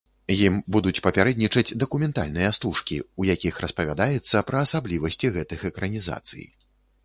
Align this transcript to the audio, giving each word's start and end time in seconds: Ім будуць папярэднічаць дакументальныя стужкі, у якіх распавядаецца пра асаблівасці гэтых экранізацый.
Ім 0.35 0.55
будуць 0.75 1.01
папярэднічаць 1.07 1.75
дакументальныя 1.83 2.49
стужкі, 2.59 2.97
у 3.23 3.29
якіх 3.33 3.61
распавядаецца 3.67 4.45
пра 4.51 4.57
асаблівасці 4.69 5.35
гэтых 5.41 5.59
экранізацый. 5.71 6.45